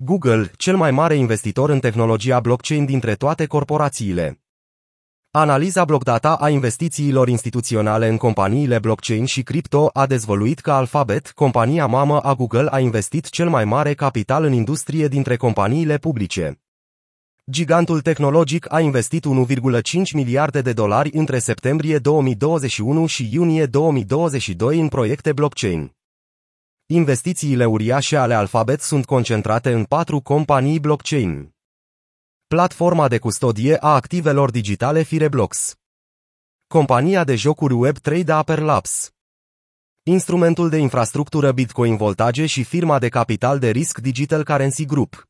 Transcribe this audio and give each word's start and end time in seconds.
Google, 0.00 0.50
cel 0.56 0.76
mai 0.76 0.90
mare 0.90 1.14
investitor 1.14 1.70
în 1.70 1.80
tehnologia 1.80 2.40
blockchain 2.40 2.84
dintre 2.84 3.14
toate 3.14 3.46
corporațiile. 3.46 4.40
Analiza 5.30 5.84
Blockdata 5.84 6.34
a 6.34 6.48
investițiilor 6.48 7.28
instituționale 7.28 8.08
în 8.08 8.16
companiile 8.16 8.78
blockchain 8.78 9.24
și 9.24 9.42
cripto 9.42 9.90
a 9.92 10.06
dezvăluit 10.06 10.58
că 10.58 10.72
Alphabet, 10.72 11.30
compania 11.30 11.86
mamă 11.86 12.20
a 12.20 12.34
Google, 12.34 12.66
a 12.70 12.78
investit 12.78 13.28
cel 13.28 13.48
mai 13.48 13.64
mare 13.64 13.94
capital 13.94 14.44
în 14.44 14.52
industrie 14.52 15.08
dintre 15.08 15.36
companiile 15.36 15.96
publice. 15.96 16.60
Gigantul 17.50 18.00
tehnologic 18.00 18.72
a 18.72 18.80
investit 18.80 19.24
1,5 19.24 19.80
miliarde 20.14 20.60
de 20.60 20.72
dolari 20.72 21.10
între 21.12 21.38
septembrie 21.38 21.98
2021 21.98 23.06
și 23.06 23.28
iunie 23.32 23.66
2022 23.66 24.80
în 24.80 24.88
proiecte 24.88 25.32
blockchain. 25.32 25.97
Investițiile 26.90 27.64
uriașe 27.64 28.16
ale 28.16 28.34
Alphabet 28.34 28.80
sunt 28.80 29.04
concentrate 29.04 29.72
în 29.72 29.84
patru 29.84 30.20
companii 30.20 30.80
blockchain. 30.80 31.54
Platforma 32.46 33.08
de 33.08 33.18
custodie 33.18 33.76
a 33.80 33.94
activelor 33.94 34.50
digitale 34.50 35.02
Fireblox. 35.02 35.74
Compania 36.66 37.24
de 37.24 37.34
jocuri 37.34 37.74
Web 37.74 37.98
3 37.98 38.24
de 38.24 38.34
Upper 38.34 38.58
Labs. 38.58 39.10
Instrumentul 40.02 40.68
de 40.68 40.76
infrastructură 40.76 41.52
Bitcoin 41.52 41.96
Voltage 41.96 42.46
și 42.46 42.62
firma 42.64 42.98
de 42.98 43.08
capital 43.08 43.58
de 43.58 43.70
risc 43.70 43.98
Digital 43.98 44.44
Currency 44.44 44.84
Group. 44.84 45.27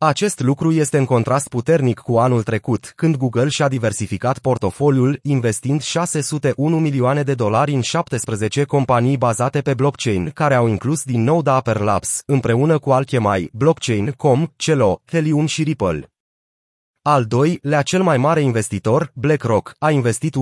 Acest 0.00 0.40
lucru 0.40 0.72
este 0.72 0.98
în 0.98 1.04
contrast 1.04 1.48
puternic 1.48 1.98
cu 1.98 2.18
anul 2.18 2.42
trecut, 2.42 2.92
când 2.96 3.16
Google 3.16 3.48
și-a 3.48 3.68
diversificat 3.68 4.38
portofoliul, 4.38 5.18
investind 5.22 5.82
601 5.82 6.78
milioane 6.78 7.22
de 7.22 7.34
dolari 7.34 7.72
în 7.74 7.80
17 7.80 8.64
companii 8.64 9.16
bazate 9.16 9.60
pe 9.60 9.74
blockchain, 9.74 10.30
care 10.30 10.54
au 10.54 10.66
inclus 10.66 11.02
din 11.02 11.22
nou 11.22 11.42
Dapper 11.42 11.78
Labs, 11.78 12.22
împreună 12.26 12.78
cu 12.78 12.90
Alchemy, 12.90 13.50
Blockchain.com, 13.52 14.46
Celo, 14.56 15.00
Helium 15.06 15.46
și 15.46 15.62
Ripple. 15.62 16.17
Al 17.10 17.24
doilea 17.24 17.82
cel 17.82 18.02
mai 18.02 18.16
mare 18.16 18.40
investitor, 18.40 19.10
BlackRock, 19.14 19.74
a 19.78 19.90
investit 19.90 20.34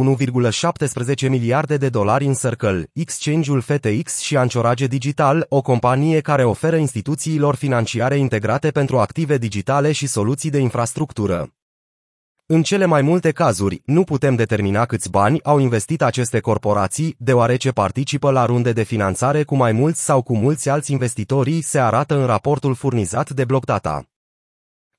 1,17 1.25 1.29
miliarde 1.29 1.77
de 1.77 1.89
dolari 1.89 2.27
în 2.27 2.35
Circle, 2.35 2.91
exchange-ul 2.93 3.61
FTX 3.61 4.19
și 4.19 4.37
Anchorage 4.37 4.87
Digital, 4.87 5.47
o 5.49 5.61
companie 5.61 6.21
care 6.21 6.45
oferă 6.45 6.77
instituțiilor 6.77 7.55
financiare 7.55 8.17
integrate 8.17 8.71
pentru 8.71 8.99
active 8.99 9.39
digitale 9.39 9.93
și 9.93 10.07
soluții 10.07 10.51
de 10.51 10.59
infrastructură. 10.59 11.55
În 12.47 12.63
cele 12.63 12.85
mai 12.85 13.03
multe 13.03 13.31
cazuri, 13.31 13.83
nu 13.85 14.05
putem 14.05 14.35
determina 14.35 14.85
câți 14.85 15.11
bani 15.11 15.43
au 15.43 15.59
investit 15.59 16.03
aceste 16.03 16.41
corporații, 16.41 17.15
deoarece 17.19 17.71
participă 17.71 18.31
la 18.31 18.45
runde 18.45 18.73
de 18.73 18.83
finanțare 18.83 19.43
cu 19.43 19.57
mai 19.57 19.73
mulți 19.73 20.05
sau 20.05 20.23
cu 20.23 20.37
mulți 20.37 20.69
alți 20.69 20.93
investitorii, 20.93 21.61
se 21.61 21.79
arată 21.79 22.15
în 22.15 22.27
raportul 22.27 22.75
furnizat 22.75 23.31
de 23.31 23.45
Blockdata. 23.45 24.07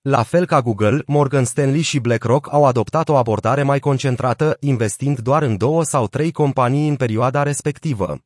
La 0.01 0.23
fel 0.23 0.45
ca 0.45 0.61
Google, 0.61 1.03
Morgan 1.05 1.45
Stanley 1.45 1.81
și 1.81 1.99
BlackRock 1.99 2.53
au 2.53 2.65
adoptat 2.65 3.09
o 3.09 3.15
abordare 3.15 3.63
mai 3.63 3.79
concentrată, 3.79 4.57
investind 4.59 5.19
doar 5.19 5.41
în 5.43 5.57
două 5.57 5.83
sau 5.83 6.07
trei 6.07 6.31
companii 6.31 6.87
în 6.87 6.95
perioada 6.95 7.43
respectivă. 7.43 8.19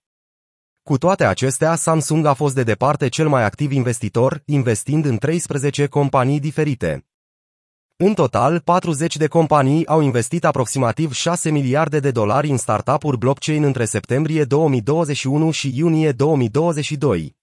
Cu 0.83 0.97
toate 0.97 1.25
acestea, 1.25 1.75
Samsung 1.75 2.25
a 2.25 2.33
fost 2.33 2.55
de 2.55 2.63
departe 2.63 3.08
cel 3.08 3.28
mai 3.28 3.44
activ 3.44 3.72
investitor, 3.72 4.41
investind 4.45 5.05
în 5.05 5.17
13 5.17 5.86
companii 5.86 6.39
diferite. 6.39 7.05
În 7.97 8.13
total, 8.13 8.59
40 8.59 9.17
de 9.17 9.28
companii 9.28 9.88
au 9.88 10.02
investit 10.02 10.45
aproximativ 10.45 11.13
6 11.13 11.50
miliarde 11.50 12.00
de 12.00 12.11
dolari 12.11 12.50
în 12.50 12.58
startup-uri 12.58 13.17
blockchain 13.17 13.63
între 13.63 13.85
septembrie 13.85 14.44
2021 14.44 15.52
și 15.52 15.72
iunie 15.78 16.11
2022. 16.11 17.39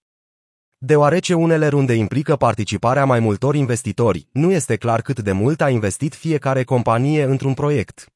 Deoarece 0.81 1.35
unele 1.35 1.69
runde 1.69 1.95
implică 1.95 2.37
participarea 2.37 3.05
mai 3.05 3.21
multor 3.21 3.55
investitori, 3.55 4.27
nu 4.33 4.53
este 4.53 4.77
clar 4.77 5.01
cât 5.01 5.21
de 5.21 5.33
mult 5.33 5.61
a 5.61 5.71
investit 5.71 6.15
fiecare 6.15 6.65
companie 6.65 7.25
într-un 7.25 7.55
proiect. 7.55 8.13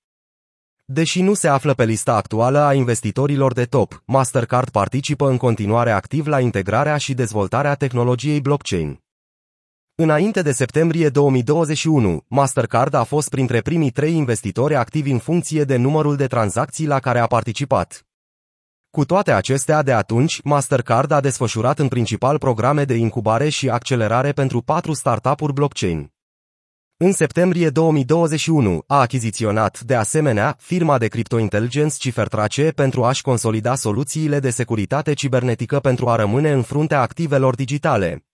Deși 0.84 1.22
nu 1.22 1.34
se 1.34 1.48
află 1.48 1.74
pe 1.74 1.84
lista 1.84 2.14
actuală 2.14 2.58
a 2.58 2.74
investitorilor 2.74 3.52
de 3.52 3.64
top, 3.64 4.02
Mastercard 4.06 4.68
participă 4.68 5.28
în 5.28 5.36
continuare 5.36 5.90
activ 5.90 6.26
la 6.26 6.40
integrarea 6.40 6.96
și 6.96 7.14
dezvoltarea 7.14 7.74
tehnologiei 7.74 8.40
blockchain. 8.40 9.00
Înainte 9.94 10.42
de 10.42 10.52
septembrie 10.52 11.08
2021, 11.08 12.24
Mastercard 12.28 12.94
a 12.94 13.02
fost 13.02 13.28
printre 13.28 13.60
primii 13.60 13.90
trei 13.90 14.14
investitori 14.14 14.74
activi 14.74 15.10
în 15.10 15.18
funcție 15.18 15.64
de 15.64 15.76
numărul 15.76 16.16
de 16.16 16.26
tranzacții 16.26 16.86
la 16.86 16.98
care 16.98 17.18
a 17.18 17.26
participat. 17.26 18.06
Cu 18.96 19.04
toate 19.04 19.32
acestea, 19.32 19.82
de 19.82 19.92
atunci, 19.92 20.40
Mastercard 20.42 21.10
a 21.10 21.20
desfășurat 21.20 21.78
în 21.78 21.88
principal 21.88 22.38
programe 22.38 22.84
de 22.84 22.94
incubare 22.94 23.48
și 23.48 23.68
accelerare 23.68 24.32
pentru 24.32 24.62
patru 24.62 24.92
startup-uri 24.92 25.52
blockchain. 25.52 26.12
În 26.96 27.12
septembrie 27.12 27.70
2021 27.70 28.84
a 28.86 29.00
achiziționat, 29.00 29.80
de 29.80 29.94
asemenea, 29.94 30.56
firma 30.58 30.98
de 30.98 31.08
cryptointelligence 31.08 31.94
Ciphertrace 31.98 32.70
pentru 32.70 33.04
a-și 33.04 33.22
consolida 33.22 33.74
soluțiile 33.74 34.40
de 34.40 34.50
securitate 34.50 35.12
cibernetică 35.12 35.80
pentru 35.80 36.08
a 36.08 36.16
rămâne 36.16 36.52
în 36.52 36.62
fruntea 36.62 37.00
activelor 37.00 37.54
digitale. 37.54 38.24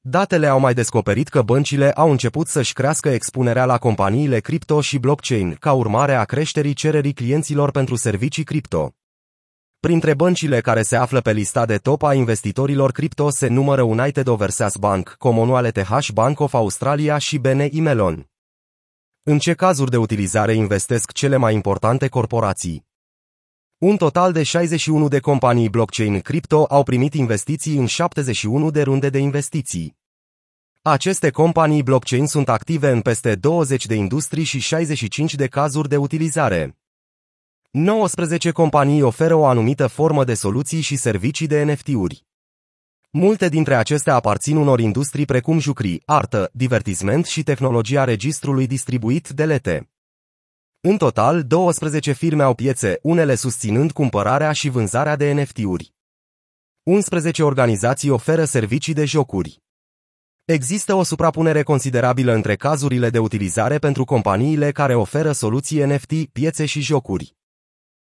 Datele 0.00 0.46
au 0.46 0.60
mai 0.60 0.74
descoperit 0.74 1.28
că 1.28 1.42
băncile 1.42 1.92
au 1.92 2.10
început 2.10 2.46
să-și 2.46 2.72
crească 2.72 3.08
expunerea 3.08 3.64
la 3.64 3.78
companiile 3.78 4.40
cripto 4.40 4.80
și 4.80 4.98
blockchain, 4.98 5.54
ca 5.54 5.72
urmare 5.72 6.14
a 6.14 6.24
creșterii 6.24 6.74
cererii 6.74 7.12
clienților 7.12 7.70
pentru 7.70 7.96
servicii 7.96 8.44
cripto. 8.44 8.94
Printre 9.86 10.14
băncile 10.14 10.60
care 10.60 10.82
se 10.82 10.96
află 10.96 11.20
pe 11.20 11.32
lista 11.32 11.66
de 11.66 11.76
top 11.76 12.02
a 12.02 12.14
investitorilor 12.14 12.92
cripto 12.92 13.30
se 13.30 13.46
numără 13.46 13.82
United 13.82 14.26
Overseas 14.26 14.76
Bank, 14.76 15.14
Commonwealth 15.18 15.80
TH 15.80 16.08
Bank 16.12 16.40
of 16.40 16.54
Australia 16.54 17.18
și 17.18 17.38
BNI 17.38 17.80
Melon. 17.80 18.30
În 19.22 19.38
ce 19.38 19.54
cazuri 19.54 19.90
de 19.90 19.96
utilizare 19.96 20.54
investesc 20.54 21.12
cele 21.12 21.36
mai 21.36 21.54
importante 21.54 22.08
corporații? 22.08 22.86
Un 23.78 23.96
total 23.96 24.32
de 24.32 24.42
61 24.42 25.08
de 25.08 25.20
companii 25.20 25.68
blockchain 25.68 26.20
cripto 26.20 26.64
au 26.64 26.82
primit 26.82 27.14
investiții 27.14 27.76
în 27.76 27.86
71 27.86 28.70
de 28.70 28.82
runde 28.82 29.10
de 29.10 29.18
investiții. 29.18 29.96
Aceste 30.82 31.30
companii 31.30 31.82
blockchain 31.82 32.26
sunt 32.26 32.48
active 32.48 32.90
în 32.90 33.00
peste 33.00 33.34
20 33.34 33.86
de 33.86 33.94
industrii 33.94 34.44
și 34.44 34.58
65 34.58 35.34
de 35.34 35.46
cazuri 35.46 35.88
de 35.88 35.96
utilizare. 35.96 36.76
19 37.78 38.50
companii 38.50 39.02
oferă 39.02 39.34
o 39.34 39.46
anumită 39.46 39.86
formă 39.86 40.24
de 40.24 40.34
soluții 40.34 40.80
și 40.80 40.96
servicii 40.96 41.46
de 41.46 41.62
NFT-uri. 41.62 42.24
Multe 43.10 43.48
dintre 43.48 43.74
acestea 43.74 44.14
aparțin 44.14 44.56
unor 44.56 44.80
industrii 44.80 45.24
precum 45.24 45.58
jucrii, 45.58 46.02
artă, 46.04 46.50
divertisment 46.52 47.26
și 47.26 47.42
tehnologia 47.42 48.04
registrului 48.04 48.66
distribuit 48.66 49.28
de 49.28 49.44
lete. 49.44 49.90
În 50.80 50.96
total, 50.96 51.44
12 51.44 52.12
firme 52.12 52.42
au 52.42 52.54
piețe, 52.54 52.98
unele 53.02 53.34
susținând 53.34 53.92
cumpărarea 53.92 54.52
și 54.52 54.68
vânzarea 54.68 55.16
de 55.16 55.32
NFT-uri. 55.32 55.94
11 56.82 57.42
organizații 57.42 58.10
oferă 58.10 58.44
servicii 58.44 58.94
de 58.94 59.04
jocuri. 59.04 59.62
Există 60.44 60.94
o 60.94 61.02
suprapunere 61.02 61.62
considerabilă 61.62 62.32
între 62.32 62.56
cazurile 62.56 63.10
de 63.10 63.18
utilizare 63.18 63.78
pentru 63.78 64.04
companiile 64.04 64.72
care 64.72 64.94
oferă 64.94 65.32
soluții 65.32 65.84
NFT, 65.84 66.26
piețe 66.32 66.64
și 66.66 66.80
jocuri. 66.80 67.34